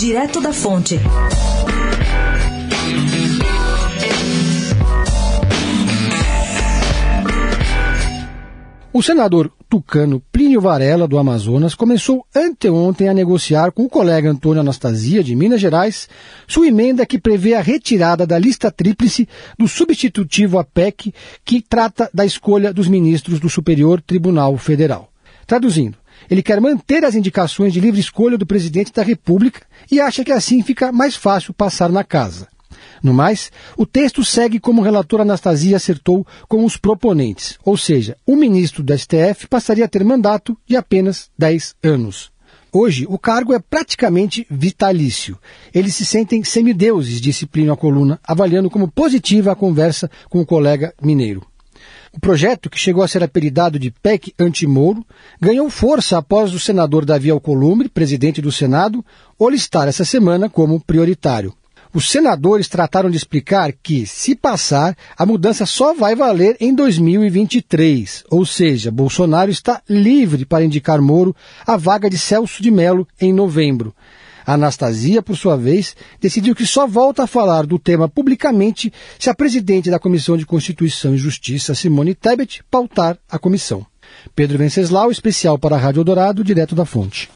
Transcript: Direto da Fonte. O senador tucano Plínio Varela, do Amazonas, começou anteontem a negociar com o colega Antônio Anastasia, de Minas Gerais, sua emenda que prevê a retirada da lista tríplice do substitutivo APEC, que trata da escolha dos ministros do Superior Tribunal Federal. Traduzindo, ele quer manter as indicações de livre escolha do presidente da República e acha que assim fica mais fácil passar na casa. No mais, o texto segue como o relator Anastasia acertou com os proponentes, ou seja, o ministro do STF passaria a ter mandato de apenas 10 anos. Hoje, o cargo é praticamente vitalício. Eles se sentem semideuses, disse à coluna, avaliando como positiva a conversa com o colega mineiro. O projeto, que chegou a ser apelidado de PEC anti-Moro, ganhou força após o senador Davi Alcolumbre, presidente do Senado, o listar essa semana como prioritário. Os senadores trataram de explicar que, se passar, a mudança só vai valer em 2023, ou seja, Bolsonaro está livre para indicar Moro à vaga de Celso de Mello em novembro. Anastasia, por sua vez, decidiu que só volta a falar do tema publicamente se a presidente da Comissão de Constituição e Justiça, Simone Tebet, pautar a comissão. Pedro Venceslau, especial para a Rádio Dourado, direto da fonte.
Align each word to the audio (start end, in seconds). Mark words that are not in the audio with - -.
Direto 0.00 0.40
da 0.40 0.50
Fonte. 0.50 0.98
O 8.94 9.02
senador 9.02 9.52
tucano 9.68 10.22
Plínio 10.32 10.62
Varela, 10.62 11.06
do 11.06 11.18
Amazonas, 11.18 11.74
começou 11.74 12.24
anteontem 12.34 13.10
a 13.10 13.14
negociar 13.14 13.72
com 13.72 13.84
o 13.84 13.90
colega 13.90 14.30
Antônio 14.30 14.62
Anastasia, 14.62 15.22
de 15.22 15.36
Minas 15.36 15.60
Gerais, 15.60 16.08
sua 16.48 16.68
emenda 16.68 17.04
que 17.04 17.18
prevê 17.18 17.52
a 17.52 17.60
retirada 17.60 18.26
da 18.26 18.38
lista 18.38 18.70
tríplice 18.70 19.28
do 19.58 19.68
substitutivo 19.68 20.58
APEC, 20.58 21.12
que 21.44 21.60
trata 21.60 22.08
da 22.14 22.24
escolha 22.24 22.72
dos 22.72 22.88
ministros 22.88 23.38
do 23.38 23.50
Superior 23.50 24.00
Tribunal 24.00 24.56
Federal. 24.56 25.10
Traduzindo, 25.46 25.98
ele 26.28 26.42
quer 26.42 26.60
manter 26.60 27.04
as 27.04 27.14
indicações 27.14 27.72
de 27.72 27.80
livre 27.80 28.00
escolha 28.00 28.36
do 28.36 28.46
presidente 28.46 28.92
da 28.92 29.02
República 29.02 29.62
e 29.90 30.00
acha 30.00 30.24
que 30.24 30.32
assim 30.32 30.62
fica 30.62 30.90
mais 30.90 31.14
fácil 31.14 31.54
passar 31.54 31.90
na 31.90 32.04
casa. 32.04 32.48
No 33.02 33.14
mais, 33.14 33.50
o 33.76 33.86
texto 33.86 34.24
segue 34.24 34.60
como 34.60 34.80
o 34.80 34.84
relator 34.84 35.20
Anastasia 35.20 35.76
acertou 35.76 36.26
com 36.48 36.64
os 36.64 36.76
proponentes, 36.76 37.58
ou 37.64 37.76
seja, 37.76 38.16
o 38.26 38.36
ministro 38.36 38.82
do 38.82 38.96
STF 38.96 39.46
passaria 39.48 39.84
a 39.84 39.88
ter 39.88 40.04
mandato 40.04 40.56
de 40.66 40.76
apenas 40.76 41.30
10 41.38 41.76
anos. 41.82 42.30
Hoje, 42.72 43.04
o 43.08 43.18
cargo 43.18 43.52
é 43.52 43.58
praticamente 43.58 44.46
vitalício. 44.48 45.36
Eles 45.74 45.94
se 45.96 46.04
sentem 46.04 46.44
semideuses, 46.44 47.20
disse 47.20 47.48
à 47.70 47.76
coluna, 47.76 48.20
avaliando 48.22 48.70
como 48.70 48.88
positiva 48.88 49.50
a 49.50 49.56
conversa 49.56 50.08
com 50.28 50.40
o 50.40 50.46
colega 50.46 50.94
mineiro. 51.02 51.49
O 52.12 52.18
projeto, 52.18 52.68
que 52.68 52.78
chegou 52.78 53.04
a 53.04 53.08
ser 53.08 53.22
apelidado 53.22 53.78
de 53.78 53.90
PEC 53.90 54.34
anti-Moro, 54.38 55.06
ganhou 55.40 55.70
força 55.70 56.18
após 56.18 56.52
o 56.52 56.58
senador 56.58 57.04
Davi 57.04 57.30
Alcolumbre, 57.30 57.88
presidente 57.88 58.42
do 58.42 58.50
Senado, 58.50 59.04
o 59.38 59.48
listar 59.48 59.86
essa 59.86 60.04
semana 60.04 60.50
como 60.50 60.80
prioritário. 60.80 61.54
Os 61.92 62.08
senadores 62.08 62.68
trataram 62.68 63.10
de 63.10 63.16
explicar 63.16 63.72
que, 63.72 64.06
se 64.06 64.34
passar, 64.34 64.96
a 65.16 65.26
mudança 65.26 65.66
só 65.66 65.92
vai 65.92 66.14
valer 66.14 66.56
em 66.60 66.72
2023, 66.72 68.24
ou 68.30 68.46
seja, 68.46 68.92
Bolsonaro 68.92 69.50
está 69.50 69.82
livre 69.88 70.44
para 70.44 70.64
indicar 70.64 71.00
Moro 71.00 71.34
à 71.66 71.76
vaga 71.76 72.08
de 72.08 72.16
Celso 72.16 72.62
de 72.62 72.70
Mello 72.70 73.06
em 73.20 73.32
novembro. 73.32 73.94
Anastasia, 74.54 75.22
por 75.22 75.36
sua 75.36 75.56
vez, 75.56 75.94
decidiu 76.20 76.54
que 76.54 76.66
só 76.66 76.86
volta 76.86 77.24
a 77.24 77.26
falar 77.26 77.66
do 77.66 77.78
tema 77.78 78.08
publicamente 78.08 78.92
se 79.18 79.28
a 79.28 79.34
presidente 79.34 79.90
da 79.90 79.98
Comissão 79.98 80.36
de 80.36 80.46
Constituição 80.46 81.14
e 81.14 81.18
Justiça, 81.18 81.74
Simone 81.74 82.14
Tebet, 82.14 82.62
pautar 82.70 83.18
a 83.30 83.38
comissão. 83.38 83.86
Pedro 84.34 84.58
Venceslau, 84.58 85.10
especial 85.10 85.58
para 85.58 85.76
a 85.76 85.78
Rádio 85.78 86.04
Dourado, 86.04 86.44
direto 86.44 86.74
da 86.74 86.84
fonte. 86.84 87.28